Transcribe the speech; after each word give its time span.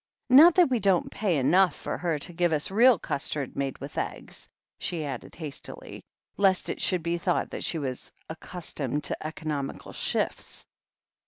"Not 0.31 0.55
that 0.55 0.71
we 0.71 0.79
don't 0.79 1.11
pay 1.11 1.37
enough 1.37 1.75
for 1.75 1.95
her 1.99 2.17
to 2.17 2.33
give 2.33 2.53
us 2.53 2.71
real 2.71 2.97
custard 2.97 3.55
made 3.55 3.77
with 3.77 3.99
eggs," 3.99 4.49
she 4.79 5.05
added 5.05 5.35
hastily, 5.35 6.01
lest 6.37 6.69
it 6.71 6.81
should 6.81 7.03
be 7.03 7.19
thought 7.19 7.51
that 7.51 7.63
she 7.63 7.77
was 7.77 8.11
accustomed 8.27 9.03
to 9.03 9.17
economi 9.23 9.79
cal 9.79 9.93
shifts. 9.93 10.65